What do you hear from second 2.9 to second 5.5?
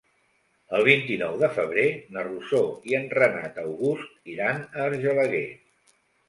i en Renat August iran a Argelaguer.